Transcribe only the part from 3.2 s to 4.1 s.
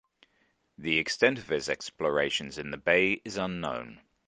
is unknown.